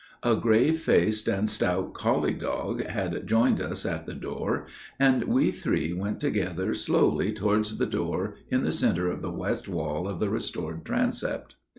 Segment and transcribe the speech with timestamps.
[0.23, 4.65] A grave faced and stout collie dog had joined us at the door,
[4.99, 9.67] and we three went together slowly towards the door in the centre of the west
[9.67, 11.53] wall of the restored transept.